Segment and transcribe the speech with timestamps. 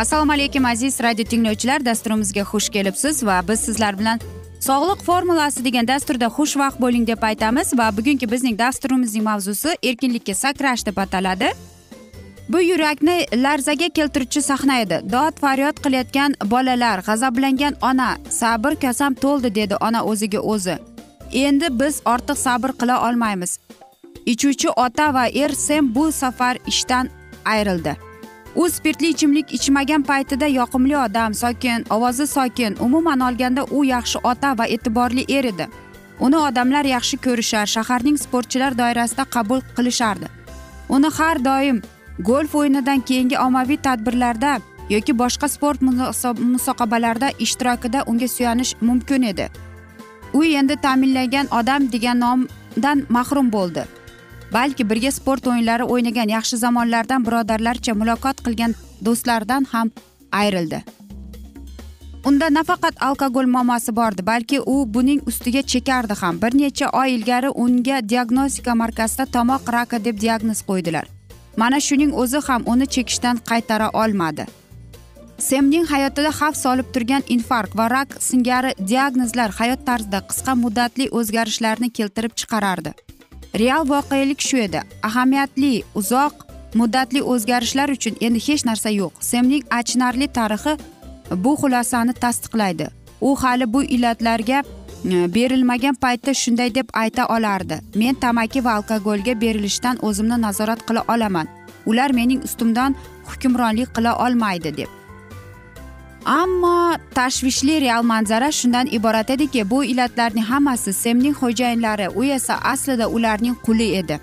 [0.00, 1.84] assalomu alaykum aziz radio tinglovchilar.
[1.84, 4.20] Dasturimizga xush kelibsiz va biz sizlar bilan
[4.60, 10.86] sog'liq formulasi degan dasturda xushvaqt bo'ling deb aytamiz va bugungi bizning dasturimizning mavzusi erkinlikka sakrash
[10.86, 11.52] deb ataladi.
[12.48, 15.02] Bu yurakni larzaga keltiruvchi sahna edi.
[15.12, 20.78] Dod faryod qilayotgan bolalar g'azablangan ona sabr kosam to'ldi dedi ona o'ziga o'zi.
[21.32, 23.58] Endi biz ortiq sabr qila olmaymiz.
[24.26, 27.10] Ichuvchi ota va er sem bu safar ishdan
[27.44, 28.09] ayrildi.
[28.54, 34.58] U spirtli ichimlik ichmagan paytida yoqimli odam sokin ovozi sokin umuman olganda u yaxshi ota
[34.58, 35.66] va e'tiborli er edi.
[36.20, 40.26] Uni odamlar yaxshi ko'rishar shaharning sportchilar doirasida qabul qilishardi.
[40.88, 41.82] Uni har doim
[42.18, 44.58] golf o'yinidan keyingi ommaviy tadbirlarda
[44.90, 49.48] yoki boshqa sport musobaqalarida ishtirokida unga suyanish mumkin edi.
[50.32, 53.84] U endi ta'minlangan odam degan nomdan mahrum bo'ldi.
[54.52, 58.74] Balki birga sport o'yinlari o'ynagan yaxshi zamonlardan birodarlarcha muloqot qilgan
[59.04, 59.90] do'stlaridan ham
[60.32, 60.82] ayrildi.
[62.28, 66.42] Unda nafaqat alkogol muammosi bordi balki u buning ustiga chekardi ham.
[66.42, 71.06] Bir necha oy ilgari unga diagnostika markazida tomoq raki deb diagnoz qo'ydilar.
[71.56, 74.44] Mana shuning o'zi ham uni chekishdan qaytara olmadi.
[75.38, 81.88] Semning hayotida xavf solib turgan infarkt va rak singari diagnozlar hayot tarzida qisqa muddatli o'zgarishlarni
[81.98, 82.92] keltirib chiqarardi.
[83.58, 84.80] Real voqelik shu edi.
[85.02, 86.32] Ahamiyatli uzoq
[86.74, 89.12] muddatli o'zgarishlar uchun endi hech narsa yo'q.
[89.20, 90.76] Semning achinarli tarixi
[91.44, 92.88] bu xulosani tasdiqlaydi.
[93.20, 94.62] U hali bu illatlarga
[95.04, 97.80] e, berilmagan paytda shunday deb ayta olardi.
[97.94, 101.48] Men tamaki va alkogolga berilishdan o'zimni nazorat qila olaman.
[101.86, 102.96] Ular mening ustimdan
[103.26, 104.99] hukmronlik qila olmaydi deb.
[106.24, 113.08] Ammo tashvishli real manzara shundan iborat ediki bu illatlarning hammasi semning xo'jayinlari u esa aslida
[113.08, 114.20] ularning quli edi.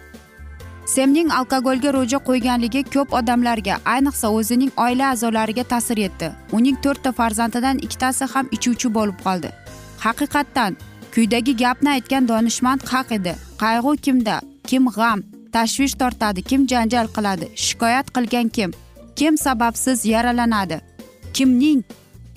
[0.85, 6.31] Semning alkogolga ro'ja qo'yganligi ko'p odamlarga ayniqsa o'zining oila a'zolariga ta'sir etdi.
[6.51, 9.49] Uning to'rtta farzandidan ikkitasi ham ichuvchi bo'lib qoldi.
[10.05, 10.77] Haqiqatdan
[11.13, 13.33] kuydagi gapni aytgan donishmand haq edi.
[13.63, 14.41] Qayg'u kimda?
[14.67, 15.23] Kim g'am?
[15.53, 17.45] Tashvish tortadi kim janjal qiladi?
[17.65, 18.71] Shikoyat qilgan kim?
[19.15, 20.81] Kim sababsiz yaralanadi?
[21.37, 21.81] Kimning?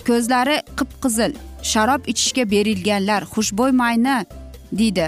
[0.07, 1.31] Ko'zlari qip qizil
[1.71, 4.17] sharob ichishga berilganlar xushbo'y mayni
[4.79, 5.07] deydi.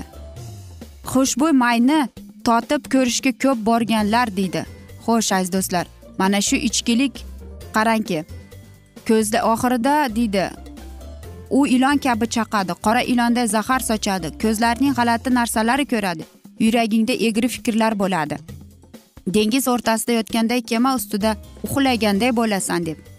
[1.11, 1.99] Xushbo'y mayni
[2.47, 4.61] totib ko'rishga ko'p borganlar deydi.
[5.05, 5.85] Xo'sh aziz do'stlar
[6.19, 7.15] mana shu ichkilik.
[7.75, 8.19] Qarangki
[9.07, 10.45] ko'zda oxirida deydi.
[11.57, 16.23] U ilon kabi chaqadi qora ilonday zahar sochadi ko'zlarning g'alati narsalari ko'radi
[16.65, 18.37] yuragingda egri fikrlar bo'ladi.
[19.35, 21.31] Dengiz o'rtasida yotganday kema ustida
[21.65, 23.12] uxlaganday bo'lasan deb.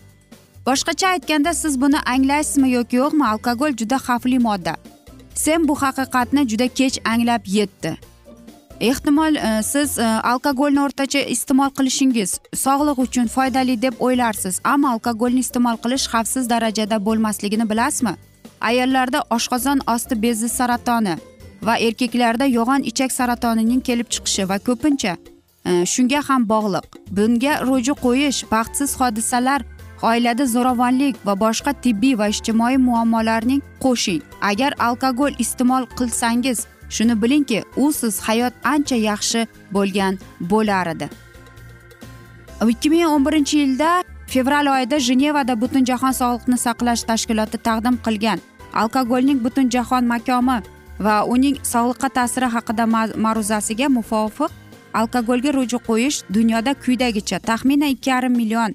[0.67, 3.25] Boshqacha aytganda siz buni anglaysizmi yoki yo'qmi?
[3.27, 4.75] Alkogol juda xavfli modda.
[5.35, 7.97] Sem bu haqiqatni juda kech anglab yetdi.
[8.81, 14.61] Ehtimol e, siz e, alkogolni o'rtacha iste'mol qilishingiz sog'liq uchun foydali deb o'ylarsiz.
[14.65, 18.15] Ammo alkogolni iste'mol qilish xavfsiz darajada bo'lmasligini bilasizmi?
[18.61, 21.15] Ayollarda oshqozon osti bezi saratoni
[21.63, 25.15] va erkaklarda yo'g'on ichak saratonining kelib chiqishi va ko'pincha
[25.69, 26.87] e, shunga ham bog'liq.
[27.17, 29.61] Bunga ro'ji qo'yish baxtsiz hodisalar
[30.11, 34.23] oilada zo'ravonlik va boshqa tibbiy va ijtimoiy muammolarning qo'shing.
[34.51, 39.47] Agar alkogol iste'mol qilsangiz shuni bilingki usiz hayot ancha yaxshi
[39.77, 40.19] bo'lgan
[40.51, 41.09] bo'lar edi.
[42.73, 43.91] Ikki ming o'n birinchi yilda
[44.33, 48.39] fevral oyida jenevada butunjahon sog'liqni saqlash tashkiloti taqdim qilgan.
[48.83, 50.59] Alkogolning butunjahon makomi
[51.07, 52.85] va uning sog'liqqa ta'siri haqida
[53.25, 54.51] ma'ruzasiga muvofiq
[55.01, 58.75] alkogolga ruju qo'yish dunyoda quyidagicha taxminan ikki yarim million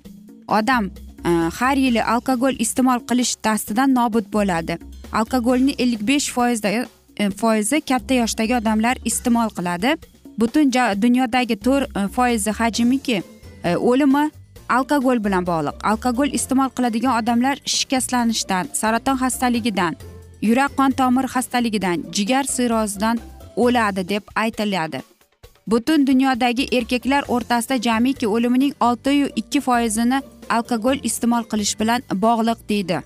[0.57, 0.89] odam
[1.25, 4.77] Э, har yili alkogol iste'mol qilish dastidan nobud bo'ladi.
[5.11, 6.69] Alkogolni ellik besh foizda
[7.19, 9.95] e, foizi katta yoshdagi odamlar iste'mol qiladi.
[10.39, 10.71] Butun
[11.01, 13.17] dunyodagi to'rt e, foizi hajmiki
[13.63, 14.29] e, o'limi
[14.69, 15.75] alkogol bilan bog'liq.
[15.83, 19.95] Alkogol iste'mol qiladigan odamlar shikastlanishdan saraton xastaligidan
[20.41, 23.19] yurak qon tomir xastaligidan jigar sirrozidan
[23.55, 25.01] o'ladi deb aytiladi.
[25.67, 30.21] Butun dunyodagi erkaklar o'rtasida jamiki o'limining oltiyu ikki foizini
[30.57, 32.99] alkogol iste'mol qilish bilan bog'liq deydi.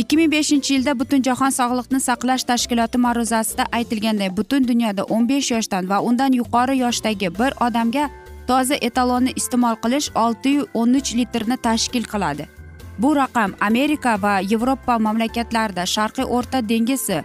[0.00, 5.88] ikki ming beshinchi yilda butunjahon sog'liqni saqlash tashkiloti ma'ruzasida aytilganday butun dunyoda o'n besh yoshdan
[5.90, 8.04] va undan yuqori yoshdagi bir odamga
[8.48, 12.46] toza etalonni iste'mol qilish olti yu o'n uch litrni tashkil qiladi.
[13.02, 17.18] Bu raqam amerika va yevropa mamlakatlarida sharqiy o'rta dengizi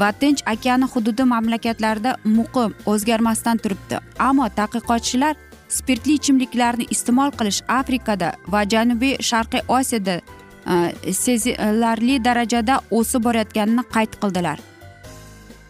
[0.00, 3.96] va tinch okeani hududi mamlakatlarida muqim o'zgarmasdan turibdi.
[4.28, 5.34] Ammo tadqiqotchilar
[5.68, 14.18] spirtli ichimliklarni iste'mol qilish afrikada va janubiy sharqiy osiyoda e, sezilarli darajada o'sib borayotganini qayd
[14.22, 14.58] qildilar.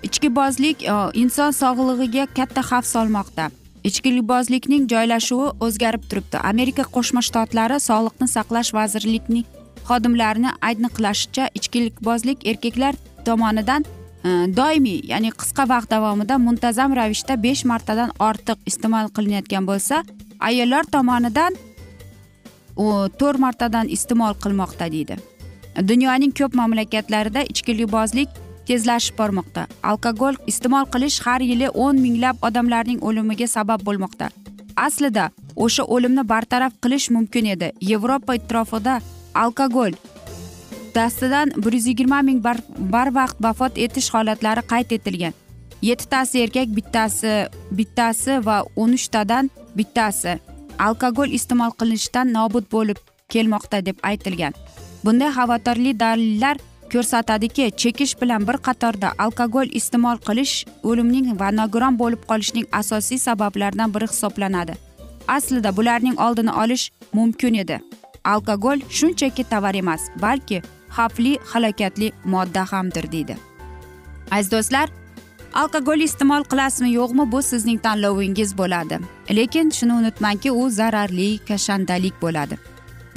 [0.02, 3.50] Ichkibozlik e, inson sog'lig'iga katta xavf solmoqda.
[3.88, 6.38] Ichkilibozlikning joylashuvi o'zgarib turibdi.
[6.52, 9.46] Amerika qo'shma shtatlari sog'liqni saqlash vazirligining
[9.88, 12.94] xodimlarini aniqlashicha ichkilikbozlik erkaklar
[13.26, 13.86] tomonidan
[14.24, 20.02] Э, doimiy ya'ni qisqa vaqt davomida muntazam ravishda besh martadan ortiq iste'mol qilinayotgan bo'lsa
[20.48, 21.54] ayollar tomonidan
[23.20, 25.16] to'rt martadan iste'mol qilmoqda deydi.
[25.90, 28.28] Dunyoning ko'p mamlakatlarida ichkilibozlik
[28.66, 29.66] tezlashib bormoqda.
[29.90, 34.30] Alkogol iste'mol qilish har yili o'n minglab odamlarning o'limiga sabab bo'lmoqda.
[34.86, 35.30] Aslida
[35.64, 37.72] o'sha o'limni bartaraf qilish mumkin edi.
[37.90, 39.00] Yevropa ittirofida
[39.34, 39.92] alkogol
[40.98, 42.40] dastidan bir yuz yigirma ming
[42.94, 45.34] barvaqt vafot etish holatlari qayd etilgan.
[45.88, 47.32] Yettitasi erkak bittasi
[47.78, 50.32] bittasi va o'n uchtadan bittasi
[50.86, 52.98] alkogol iste'mol qilinishdan nobud bo'lib
[53.32, 54.54] kelmoqda deb aytilgan.
[55.04, 56.56] Bunday xavotirli dalillar
[56.92, 60.54] ko'rsatadiki chekish bilan bir qatorda alkogol iste'mol qilish
[60.88, 64.74] o'limning va nogiron bo'lib qolishning asosiy sabablaridan biri hisoblanadi.
[65.36, 67.78] Aslida bularning oldini olish mumkin edi.
[68.24, 70.62] Alkogol shunchaki tovar emas balki
[70.96, 73.36] xavfli halokatli modda hamdir deydi.
[74.30, 74.88] Aziz do'stlar
[75.54, 78.98] alkogol iste'mol qilasizmi yo'qmi bu sizning tanlovingiz bo'ladi.
[79.30, 82.58] Lekin shuni unutmangki u zararli kashandalik bo'ladi.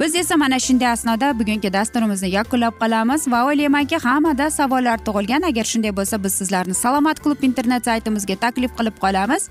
[0.00, 5.42] Biz esa mana shunday asnoda bugungi dasturimizni yakunlab qolamiz va o'ylaymanki hammada savollar tug'ilgan.
[5.50, 9.48] Agar shunday bo'lsa biz sizlarni salomat klub internet saytimizga taklif qilib qolamiz.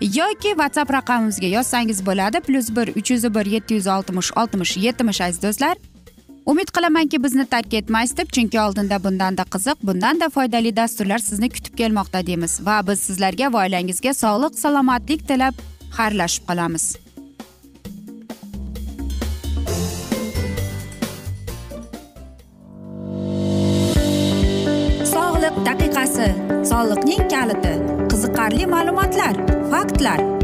[0.00, 2.40] Yoki whatsapp raqamimizga yozsangiz bo'ladi.
[2.40, 5.76] Plyus bir uch yuz bir yetti yuz oltmish oltmish yetmish aziz do'stlar.
[6.46, 11.76] Umid qilamanki bizni tark etmaysiz deb chunki oldinda bundanda qiziq bundanda foydali dasturlar sizni kutib
[11.80, 12.58] kelmoqda deymiz.
[12.66, 15.54] Va biz sizlarga va oilangizga sog'lik salomatlik tilab
[15.96, 16.84] xayrlashib qolamiz.
[25.14, 26.28] Sog'liq daqiqasi
[26.70, 27.74] soliqning kaliti
[28.12, 29.34] qiziqarli ma'lumotlar
[29.72, 30.43] faktlar.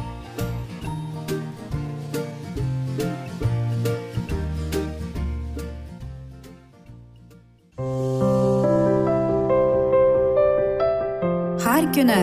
[11.95, 12.21] Kuni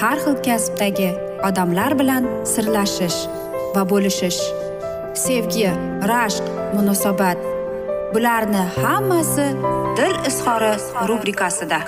[0.00, 1.10] har xil kasbdagi
[1.48, 3.18] odamlar bilan sirlashish
[3.74, 4.40] va bo'lishish
[5.24, 5.70] sevgi
[6.10, 6.46] rashq
[6.76, 7.38] munosabat
[8.14, 9.46] bularni hammasi
[9.98, 10.72] dil izhori
[11.08, 11.78] rubrikasida.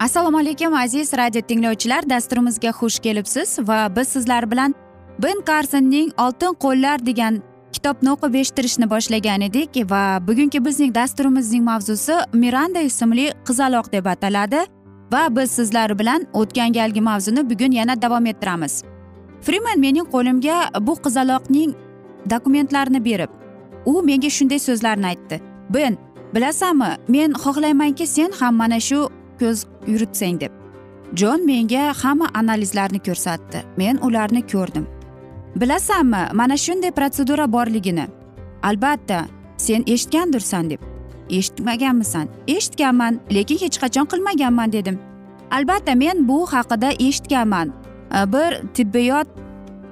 [0.00, 4.74] Assalomu alaykum aziz radio tinglovchilar dasturimizga xush kelibsiz va biz sizlar bilan
[5.22, 12.16] ben karsonning oltin qo'llar degan kitobni o'qib eshittirishni boshlagan edik va bugungi bizning dasturimizning mavzusi
[12.44, 14.60] miranda ismli qizaloq deb ataladi
[15.12, 18.82] va biz sizlar bilan o'tgan galgi mavzuni bugun yana davom ettiramiz.
[19.46, 21.74] Friman mening qo'limga bu qizaloqning
[22.30, 23.30] dokumentlarini berib
[23.86, 25.40] u menga shunday so'zlarni aytdi.
[25.74, 25.98] Ben
[26.34, 29.08] bilasanmi men xohlaymanki sen ham mana shu
[29.40, 30.52] ko'z yuritsang deb.
[31.14, 33.58] Jon menga hamma analizlarni ko'rsatdi.
[33.76, 34.86] Men ularni ko'rdim.
[35.56, 38.06] Bilasanmi mana shunday protsedura borligini.
[38.62, 39.24] Albatta
[39.56, 40.80] sen eshitgandirsan deb.
[41.30, 42.28] Eshitmaganmisan.
[42.46, 44.98] Eshitganman lekin hech qachon qilmaganman dedim.
[45.50, 47.72] Albatta men bu haqida eshitganman.
[48.14, 49.28] E, bir tibbiyot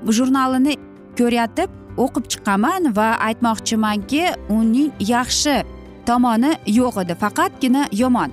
[0.09, 0.77] jurnalini
[1.19, 5.57] ko'rayotib o'qib chiqqanman va aytmoqchimanki uning yaxshi
[6.07, 8.31] tomoni yo'q edi faqatgina yomon.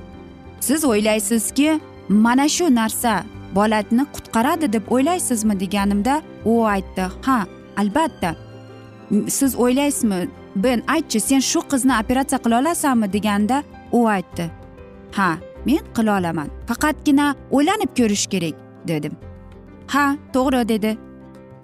[0.60, 1.80] Siz o'ylaysizki
[2.10, 3.24] mana shu narsa
[3.56, 7.46] bolani qutqaradi deb o'ylaysizmi deganimda u aytdi ha
[7.78, 8.36] albatta.
[9.28, 10.28] Siz o'ylaysizmi?
[10.56, 13.14] Ben aytchi sen shu qizni operatsiya qila olasanmi?
[13.14, 14.52] deganda u aytdi
[15.18, 16.50] ha men qila olaman.
[16.70, 18.56] Faqatgina o'ylanib ko'rish kerak
[18.88, 19.14] dedim.
[19.94, 20.98] Ha to'g'ri dedi.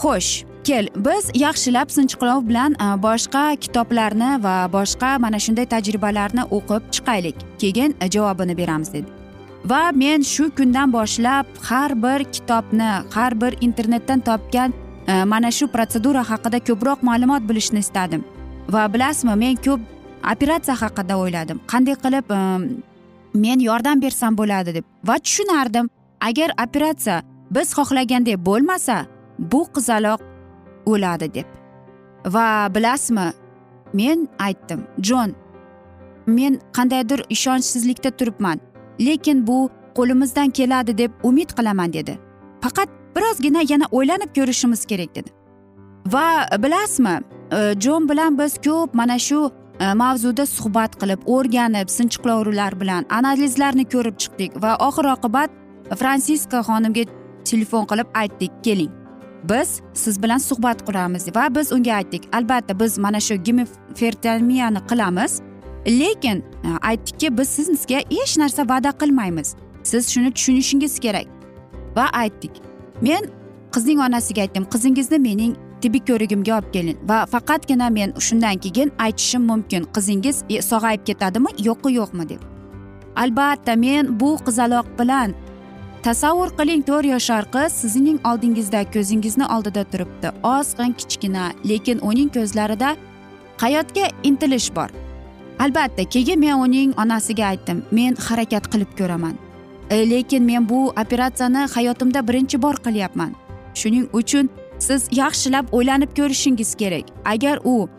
[0.04, 0.32] Xo'sh
[0.68, 2.76] kel biz yaxshilab sinchiqlov bilan
[3.08, 7.38] boshqa kitoblarni va boshqa mana shunday tajribalarni o'qib chiqaylik.
[7.62, 9.23] Keyin e, javobini beramiz dedi.
[9.66, 14.74] Va men shu kundan boshlab har bir kitobni har bir internetdan topgan
[15.08, 18.24] e, mana shu protsedura haqida ko'proq ma'lumot bilishni istadim.
[18.70, 19.82] Va bilasizmi men ko'p
[20.32, 21.62] operatsiya haqida o'yladim.
[21.72, 22.40] Qanday qilib e,
[23.34, 24.86] men yordam bersam bo'ladi deb.
[25.08, 25.90] Va tushunardim
[26.30, 29.06] agar operatsiya biz xohlagandek bo'lmasa
[29.40, 30.20] bu qizaloq
[30.86, 31.48] o'ladi deb.
[32.36, 33.28] Va bilasizmi
[33.94, 35.36] men aytdim jon
[36.28, 38.60] men qandaydir ishonchsizlikda turibman.
[39.00, 42.20] Lekin bu qo'limizdan keladi deb umid qilaman dedi.
[42.62, 45.30] Faqat birozgina yana o'ylanib ko'rishimiz kerak dedi.
[46.14, 47.20] Va bilasizmi
[47.52, 53.86] e, jon bilan biz ko'p mana shu e, mavzuda suhbat qilib o'rganib sinchiqlovlar bilan analizlarni
[53.94, 55.50] ko'rib chiqdik va oxir oqibat
[56.02, 57.04] fransiska xonimga
[57.50, 58.92] telefon qilib aytdik keling.
[59.50, 65.42] Biz siz bilan suhbat quramiz va biz unga aytdik albatta biz mana shu gimefertamiyani qilamiz.
[65.88, 69.56] Lekin e, aytdikki biz sizga hech narsa va'da qilmaymiz.
[69.84, 71.28] Siz shuni tushunishingiz kerak.
[71.96, 72.52] Va aytdik
[73.02, 73.30] men
[73.74, 79.44] qizning onasiga aytdim qizingizni mening tibbiy ko'rigimga olib keling va faqatgina men shundan keyin aytishim
[79.52, 82.42] mumkin qizingiz e, sog'ayib ketadimi yo'qmi yo'qmi deb.
[83.16, 85.36] Albatta men bu qizaloq bilan
[86.04, 90.28] tasavvur qiling to'rt yashar qiz sizning oldingizda ko'zingizni oldida turibdi.
[90.56, 92.96] Ozg'in kichkina lekin uning ko'zlarida
[93.64, 94.90] hayotga intilish bor.
[95.60, 99.36] Albatta keyin men uning onasiga aytdim men harakat qilib ko'raman.
[99.90, 103.32] E, lekin men bu operatsiyani hayotimda birinchi bor qilyapman.
[103.74, 107.06] Shuning uchun siz yaxshilab o'ylanib ko'rishingiz kerak.
[107.26, 107.90] Agar u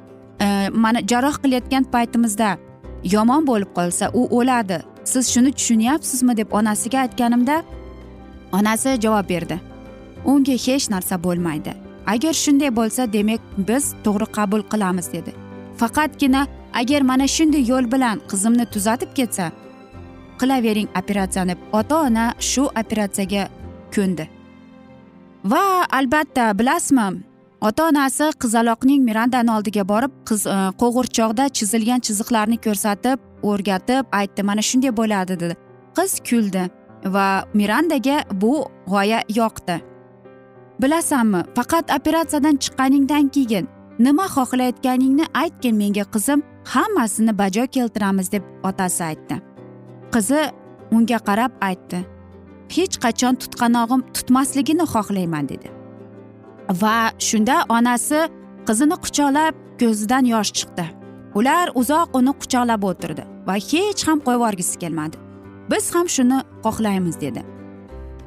[0.40, 2.56] e, mana jarroh qilayotgan paytimizda
[3.04, 4.82] yomon bo'lib qolsa u o'ladi.
[5.04, 6.36] Siz shuni tushunyapsizmi?
[6.36, 7.62] deb onasiga aytganimda
[8.52, 9.60] onasi javob berdi
[10.24, 11.74] unga hech narsa bo'lmaydi.
[12.06, 15.32] Agar shunday bo'lsa demak biz to'g'ri qabul qilamiz dedi.
[15.80, 16.46] Faqatgina
[16.80, 19.52] agar mana shunday yo'l bilan qizimni tuzatib ketsa
[20.40, 21.54] qilavering operatsiyani.
[21.72, 23.48] Ota ona shu operatsiyaga
[23.94, 24.28] ko'ndi.
[25.44, 25.64] Va
[25.98, 27.08] albatta bilasizmi
[27.60, 33.18] ota onasi qizaloqning mirandani oldiga borib qiz e, qo'g'irchoqda chizilgan chiziqlarni ko'rsatib
[33.50, 35.54] o'rgatib aytdi mana shunday bo'ladi dedi.
[35.98, 36.64] Qiz kuldi
[37.14, 37.26] va
[37.60, 38.52] mirandaga bu
[38.92, 39.76] g'oya yoqdi.
[40.82, 46.42] Bilasanmi faqat operatsiyadan chiqqaningdan keyin nima xohlayotganingni aytgin menga qizim.
[46.64, 49.36] Hammasini bajo keltiramiz deb otasi aytdi.
[50.14, 50.40] Qizi
[50.92, 52.04] unga qarab aytdi
[52.76, 55.68] hech qachon tutqanog'im tutmasligini xohlayman dedi.
[56.82, 56.96] Va
[57.28, 58.20] shunda onasi
[58.68, 60.86] qizini quchoqlab ko'zidan yosh chiqdi.
[61.38, 65.16] Ular uzoq uni quchoqlab o'tirdi va hech ham qo'yib yuborgisi kelmadi.
[65.70, 67.42] Biz ham shuni xohlaymiz dedi.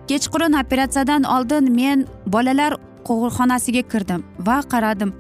[0.10, 2.74] Kechqurun operatsiyadan oldin men bolalar
[3.08, 5.12] qog'ilxonasiga kirdim va qaradim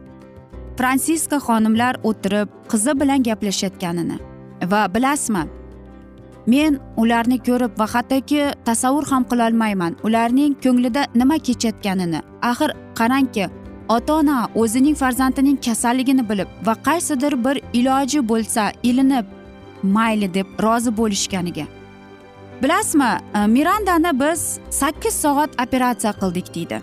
[0.77, 4.17] fransiska xonimlar o'tirib qizi bilan gaplashayotganini.
[4.71, 5.43] Va bilasizmi
[6.53, 12.19] men ularni ko'rib va hattoki tasavvur ham qilolmayman ularning ko'nglida nima kechayotganini.
[12.41, 13.49] Axir qarangki
[13.95, 19.25] ota ona o'zining farzandining kasalligini bilib va qaysidir bir iloji bo'lsa ilinib
[19.83, 21.65] mayli deb rozi bo'lishganiga.
[22.61, 23.11] Bilasizmi
[23.55, 26.81] mirandani biz sakkiz soat operatsiya qildik deydi.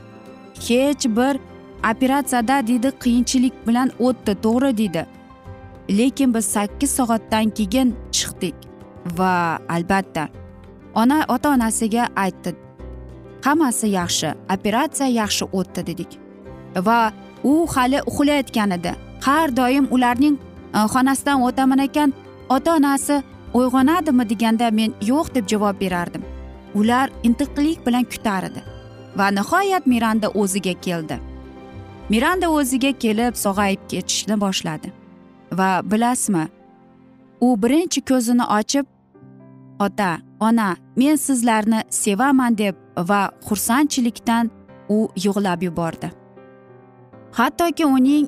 [0.69, 1.35] Hech bir
[1.91, 5.07] operatsiyada deydi qiyinchilik bilan o'tdi to'g'ri deydi
[5.99, 8.57] lekin biz sakkiz soatdan keyin chiqdik
[9.19, 9.33] va
[9.69, 10.29] albatta
[10.95, 12.65] ona ota onasiga aytdi
[13.45, 16.11] hammasi yaxshi operatsiya yaxshi o'tdi dedik.
[16.87, 17.13] Va
[17.45, 18.93] u hali uxlayotgan edi.
[19.27, 20.37] Har doim ularning
[20.75, 22.13] e, xonasidan o'taman ekan
[22.49, 23.23] ota onasi
[23.59, 24.29] uyg'onadimi?
[24.31, 26.23] deganda men yo'q deb javob berardim.
[26.75, 28.61] Ular intiqlik bilan kutar edi
[29.19, 31.17] va nihoyat miranda o'ziga keldi.
[32.09, 34.93] Miranda o'ziga kelib sog'ayib ketishni boshladi.
[35.53, 36.45] Va bilasizmi
[37.41, 38.87] u birinchi ko'zini ochib
[39.87, 42.75] ota ona men sizlarni sevaman deb
[43.11, 44.51] va xursandchilikdan
[44.89, 46.11] u yig'lab yubordi.
[47.33, 48.27] Hattoki uning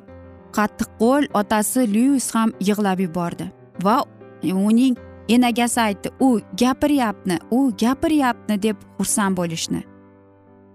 [0.57, 3.51] qattiqqo'l otasi lyuis ham yig'lab yubordi
[3.83, 3.97] va
[4.43, 4.97] uning
[5.29, 9.81] enagasi aytdi u gapiryapti u gapiryapti deb xursand bo'lishni.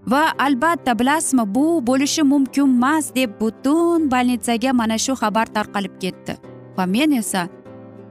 [0.06, 6.36] Va albatta bilasizmi bu bo'lishi mumkin emas deb butun bolnitsaga mana shu xabar tarqalib ketdi.
[6.76, 7.48] Va men esa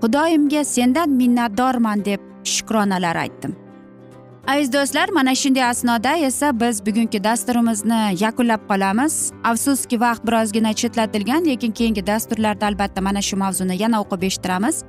[0.02, 3.56] xudoyimga sendan minnatdorman deb shukronalar aytdim.
[4.48, 9.32] Aziz do'stlar mana shunday asnoda esa biz bugungi dasturimizni yakunlab qolamiz.
[9.44, 14.84] Afsuski vaqt birozgina chetlatilgan lekin keyingi dasturlarda albatta mana shu mavzuni yana o'qib eshittiramiz.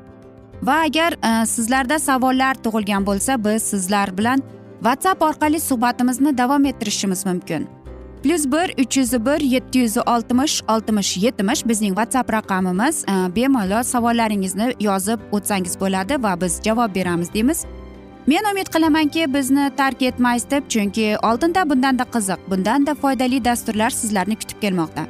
[0.62, 4.42] Va agar e, sizlarda savollar tug'ilgan bo'lsa biz sizlar bilan
[4.82, 7.68] whatsapp orqali suhbatimizni davom ettirishimiz mumkin.
[8.22, 13.82] Plyus bir uch yuz bir yetti yuz oltmish oltmish yetmish bizning whatsapp raqamimiz e, bemalol
[13.82, 17.64] savollaringizni yozib o'tsangiz bo'ladi va biz javob beramiz deymiz.
[18.26, 24.36] Men umid qilamanki bizni tark etmaysiz deb chunki oldinda bundanda qiziq bundanda foydali dasturlar sizlarni
[24.36, 25.06] kutib kelmoqda.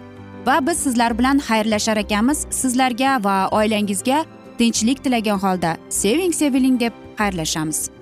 [0.46, 4.24] Va biz sizlar bilan xayrlashar ekanmiz sizlarga va oilangizga
[4.58, 5.76] tinchlik tilagan holda.
[5.88, 8.01] Seving seviling deb xayrlashamiz.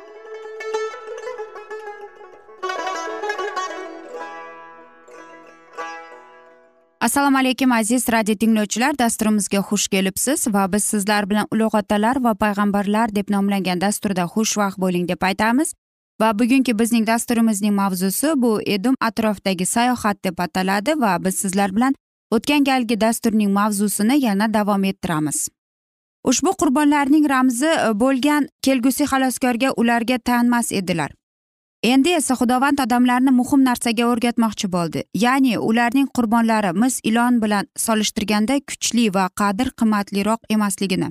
[7.01, 8.93] Assalomu alaykum aziz radio tinglovchilar.
[8.99, 14.77] Dasturimizga xush kelibsiz va biz sizlar bilan ulug' otalar va payg'ambarlar deb nomlangan dasturda xushvaqt
[14.77, 15.73] bo'ling deb aytamiz.
[16.21, 21.95] Va bugungi bizning dasturimizning mavzusi bu edum atrofidagi sayohat deb ataladi va biz sizlar bilan
[22.31, 25.47] o'tgan galgi dasturning mavzusini yana davom ettiramiz.
[26.23, 27.71] Ushbu qurbonlarning ramzi
[28.03, 31.11] bo'lgan kelgusi xaloskorga ularga tanmas edilar.
[31.83, 35.01] Endi esa xudovand odamlarni muhim narsaga o'rgatmoqchi bo'ldi.
[35.23, 41.09] Ya'ni ularning qurbonlari mis ilon bilan solishtirganda kuchli va qadr qimmatliroq emasligini.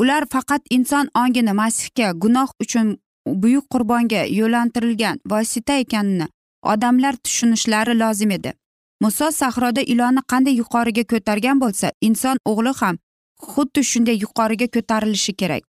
[0.00, 2.96] Ular faqat inson ongini masihga gunoh uchun
[3.42, 6.26] buyuk qurbonga yo'llantirilgan vosita ekanini
[6.62, 8.52] odamlar tushunishlari lozim edi.
[9.00, 12.96] Muso sahroda ilonni qanday yuqoriga ko'targan bo'lsa inson o'g'li ham
[13.52, 15.62] xuddi shunday yuqoriga ko'tarilishi kerak.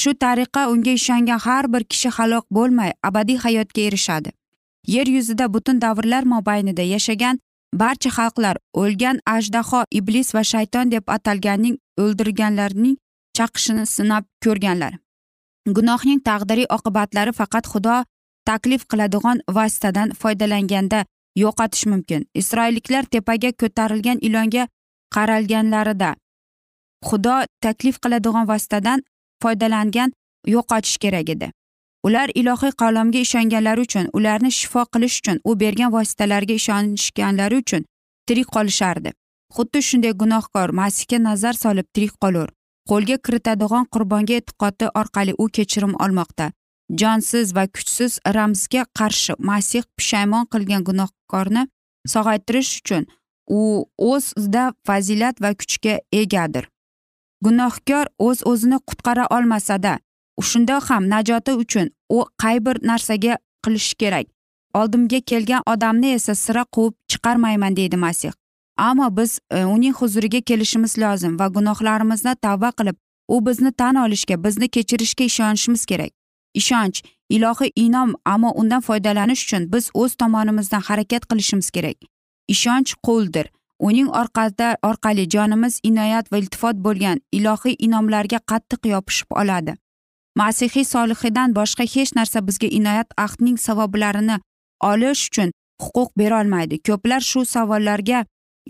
[0.00, 4.30] Shu tariqa unga ishongan har bir kishi halok bo'lmay abadiy hayotga erishadi.
[4.86, 7.38] Yer yuzida butun davrlar mobaynida yashagan
[7.74, 12.96] barcha xalqlar o'lgan ajdaho iblis va shayton deb atalganning o'ldirganlarning
[13.36, 14.92] chaqishini sinab ko'rganlar.
[15.76, 17.96] Gunohning taqdiriy oqibatlari faqat xudo
[18.50, 21.04] taklif qiladigan vositadan foydalanganda
[21.42, 22.26] yo'qotish mumkin.
[22.34, 24.66] Isroilliklar tepaga ko'tarilgan ilonga
[25.14, 26.10] qaralganlarida
[27.08, 28.98] xudo taklif qiladigan vositadan
[29.42, 30.12] foydalangan
[30.54, 31.50] yo'qotish kerak edi.
[32.06, 37.84] Ular ilohiy qalomga ishonganlari uchun ularni shifo qilish uchun u bergan vositalarga ishonishganlari uchun
[38.26, 39.12] tirik qolishardi.
[39.56, 42.48] Xuddi shunday gunohkor masihga nazar solib tirik qolur.
[42.90, 46.46] Qo'lga kiritadigan qurbonga e'tiqodi orqali u kechirim olmoqda.
[47.00, 51.62] Jonsiz va kuchsiz ramzga qarshi masih pushaymon qilgan gunohkorni
[52.14, 53.06] sog'aytirish uchun
[53.58, 53.62] u
[54.12, 56.64] o'zida fazilat va kuchga egadir.
[57.44, 59.98] Gunohkor o'z o'zini qutqara olmasada
[60.42, 64.26] shunda ham najoti uchun u qay bir narsaga qilishi kerak?
[64.74, 68.32] Oldimga kelgan odamni esa sira quvib chiqarmayman deydi masih.
[68.76, 72.96] Ammo biz e, uning huzuriga kelishimiz lozim va gunohlarimizni tavba qilib
[73.28, 76.12] u bizni tan olishga bizni kechirishga ishonishimiz kerak.
[76.54, 81.96] Ishonch ilohiy inom ammo undan foydalanish uchun biz o'z tomonimizdan harakat qilishimiz kerak.
[82.48, 83.46] Ishonch quldir
[83.88, 89.74] uning orqada orqali jonimiz inoyat va iltifot bo'lgan ilohiy inomlarga qattiq yopishib oladi.
[90.40, 94.36] Masihiy solihidan boshqa hech narsa bizga inoyat ahdning savoblarini
[94.90, 95.50] olish uchun
[95.82, 96.78] huquq berolmaydi.
[96.86, 98.24] Ko'plar shu savollarga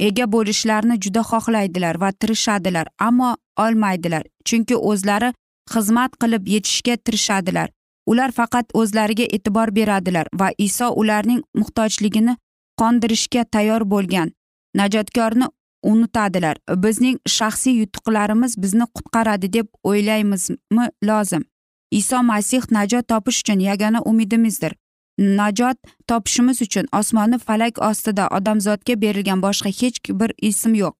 [0.09, 3.31] ega bo'lishlarini juda xohlaydilar va tirishadilar ammo
[3.64, 5.31] olmaydilar chunki o'zlari
[5.72, 7.68] xizmat qilib yetishga tirishadilar.
[8.11, 12.37] Ular faqat o'zlariga e'tibor beradilar va iso ularning muhtojligini
[12.81, 14.33] qondirishga tayyor bo'lgan.
[14.74, 15.46] Najotkorni
[15.82, 16.56] unutadilar.
[16.85, 21.44] Bizning shaxsiy yutuqlarimiz bizni qutqaradi deb o'ylaymizmi lozim?
[21.90, 24.72] Iso masih najot topish uchun yagona umidimizdir.
[25.18, 25.76] Najot
[26.08, 30.94] topishimiz uchun osmonni falak ostida odamzodga berilgan boshqa hech bir ism yo'q.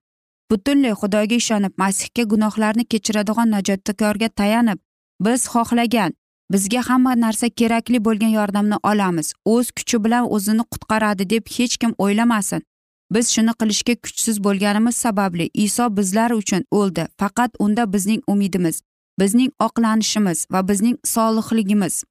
[0.51, 4.79] Butunlay xudoga ishonib masihga gunohlarni kechiradigan najotkorga tayanib
[5.25, 6.13] biz xohlagan
[6.53, 9.33] bizga hamma narsa kerakli bo'lgan yordamni olamiz.
[9.45, 12.63] O'z kuchi bilan o'zini qutqaradi deb hech kim o'ylamasin.
[13.15, 17.05] Biz shuni qilishga kuchsiz bo'lganimiz sababli iso bizlar uchun o'ldi.
[17.21, 18.83] Faqat unda bizning umidimiz
[19.21, 22.05] bizning oqlanishimiz va bizning solihligimiz.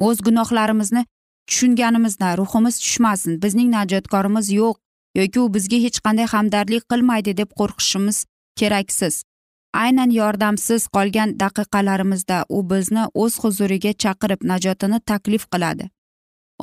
[0.00, 1.04] O'z gunohlarimizni
[1.46, 4.76] tushunganimizda ruhimiz tushmasin bizning najotkorimiz yo'q
[5.20, 8.24] yoki u bizga hech qanday hamdardlik qilmaydi deb qo'rqishimiz
[8.60, 9.22] keraksiz.
[9.84, 15.90] Aynan yordamsiz qolgan daqiqalarimizda u bizni o'z huzuriga chaqirib najotini taklif qiladi.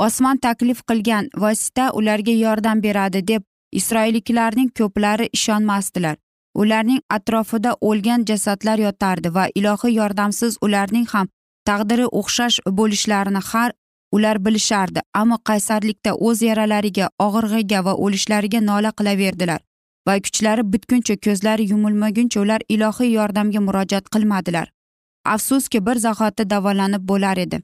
[0.06, 3.44] Osmon taklif qilgan vosita ularga yordam beradi deb
[3.80, 6.16] isroilliklarning ko'plari ishonmasdilar.
[6.62, 11.28] Ularning atrofida o'lgan jasadlar yotardi va ilohiy yordamsiz ularning ham
[11.70, 13.72] taqdiri o'xshash bo'lishlarini har
[14.16, 19.62] ular bilishardi ammo qaysarlikda o'z yaralariga og'irg'iga va o'lishlariga nola qilaverdilar
[20.08, 24.68] va kuchlari bitguncha ko'zlari yumilmaguncha ular ilohiy yordamga murojaat qilmadilar.
[25.36, 27.62] Afsuski bir zahoti davolanib bo'lar edi.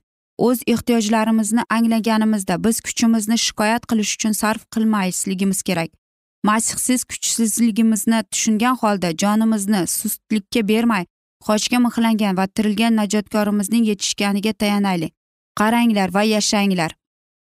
[0.48, 5.92] O'z ehtiyojlarimizni anglaganimizda biz kuchimizni shikoyat qilish uchun sarf qilmasligimiz kerak.
[6.44, 11.06] Masihsiz kuchsizligimizni tushungan holda jonimizni sustlikka bermay
[11.48, 15.14] qochga mixlangan va tirilgan najotkorimizning yetishganiga tayanaylik.
[15.60, 16.92] Qaranglar va yashanglar.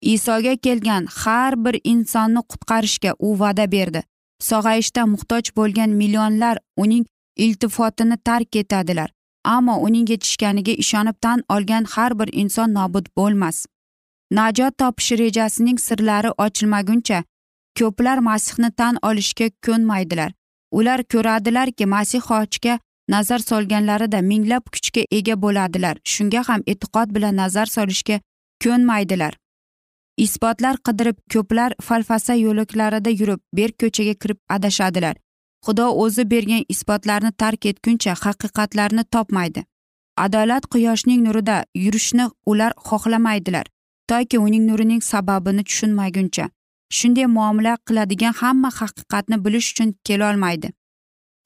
[0.02, 4.02] Isoga kelgan har bir insonni qutqarishga u va'da berdi.
[4.48, 7.04] Sog'ayishda muhtoj bo'lgan millionlar uning
[7.36, 9.10] iltifotini tark etadilar
[9.44, 13.66] ammo uning yetishganiga ishonib tan olgan har bir inson nobud bo'lmas.
[14.32, 17.24] Najot topish rejasining sirlari ochilmaguncha
[17.80, 20.30] ko'plar masihni tan olishga ko'nmaydilar.
[20.78, 25.96] Ular ko'radilarki masih ochga nazar solganlarida minglab kuchga ega bo'ladilar.
[26.04, 28.20] Shunga ham e'tiqod bilan nazar solishga
[28.64, 29.32] ko'nmaydilar.
[30.26, 35.16] Isbotlar qidirib ko'plar falfasa yo'laklarida yurib berk ko'chaga kirib adashadilar.
[35.66, 39.64] Xudo o'zi bergan isbotlarni tark etguncha haqiqatlarni topmaydi.
[40.16, 43.66] Adolat quyoshning nurida yurishni ular xohlamaydilar
[44.10, 46.48] toki uning nurining sababini tushunmaguncha.
[46.98, 50.68] Shunday muomala qiladigan hamma haqiqatni bilish uchun kelolmaydi.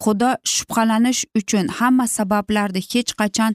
[0.02, 3.52] Xudo shubhalanish uchun hamma sabablarni hech qachon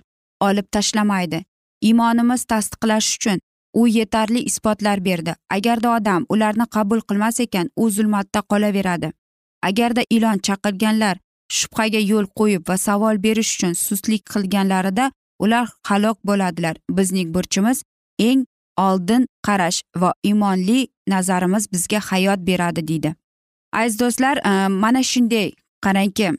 [0.47, 1.39] olib tashlamaydi.
[1.88, 3.39] Iymonimiz tasdiqlash uchun
[3.73, 5.36] u yetarli isbotlar berdi.
[5.49, 9.12] Agarda odam ularni qabul qilmas ekan u zulmatda qolaveradi.
[9.69, 11.15] Agarda ilon chaqirganlar
[11.58, 15.12] shubhaga yo'l qo'yib va savol berish uchun sustlik qilganlarida
[15.43, 16.75] ular halok bo'ladilar.
[16.97, 17.84] Bizning burchimiz
[18.19, 18.45] eng
[18.87, 23.15] oldin qarash va iymonli nazarimiz bizga hayot beradi deydi.
[23.73, 25.51] Aziz do'stlar e, mana shunday
[25.85, 26.31] qarangki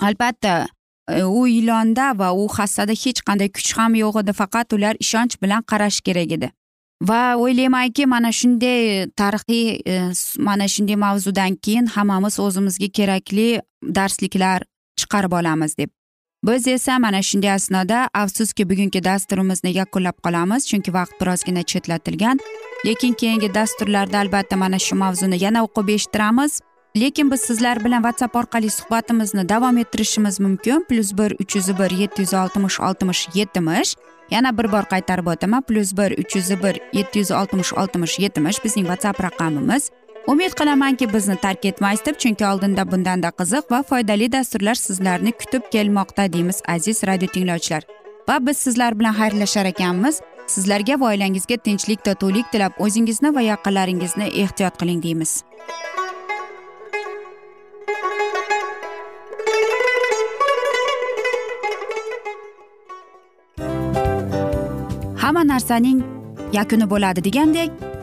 [0.00, 0.66] albatta
[1.08, 5.40] e, u ilonda va u hassada hech qanday kuch ham yo'q edi faqat ular ishonch
[5.42, 6.50] bilan qarash kerak edi.
[7.08, 9.94] Va o'ylaymanki mana shunday tarixiy e,
[10.38, 13.48] mana shunday mavzudan keyin hammamiz o'zimizga kerakli
[13.98, 14.60] darsliklar
[15.00, 15.90] chiqarib olamiz deb.
[16.46, 22.38] Biz esa mana shunday asnoda afsuski bugungi dasturimizni yakunlab qolamiz chunki vaqt birozgina chetlatilgan.
[22.86, 26.60] Lekin keyingi dasturlarda albatta mana shu mavzuni yana o'qib eshittiramiz.
[26.96, 30.84] Lekin biz sizlar bilan whatsapp orqali suhbatimizni davom ettirishimiz mumkin.
[30.88, 33.94] Plyus bir uch yuz bir yetti yuz oltmish oltmish yetmish.
[34.30, 35.62] Yana bir bor qaytarib o'taman.
[35.62, 39.90] Plyus bir uch yuz bir yetti yuz oltmish oltmish yetmish bizning whatsapp raqamimiz.
[40.26, 45.62] Umid qilamanki bizni tark etmaysiz deb chunki oldinda bundanda qiziq va foydali dasturlar sizlarni kutib
[45.72, 47.82] kelmoqda deymiz aziz radio tinglovchilar.
[48.28, 50.20] Va biz sizlar bilan xayrlashar ekanmiz.
[50.46, 55.42] Sizlarga va oilangizga tinchlik totuvlik tilab o'zingizni va yaqinlaringizni ehtiyot qiling deymiz.
[65.22, 66.04] Hamma narsaning
[66.52, 67.93] yakuni bo'ladi degandek